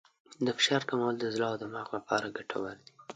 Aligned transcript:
د 0.45 0.47
فشار 0.57 0.81
کمول 0.89 1.15
د 1.19 1.25
زړه 1.33 1.45
او 1.51 1.55
دماغ 1.63 1.87
لپاره 1.97 2.33
ګټور 2.37 2.71
دي. 2.79 2.91